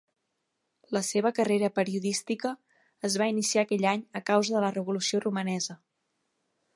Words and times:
La 0.95 1.01
seva 1.07 1.31
carrera 1.39 1.69
periodística 1.75 2.53
es 3.11 3.19
va 3.23 3.29
iniciar 3.35 3.65
aquell 3.67 3.87
any 3.93 4.03
a 4.21 4.25
causa 4.33 4.57
de 4.57 4.63
la 4.65 4.75
revolució 4.79 5.25
romanesa. 5.27 5.81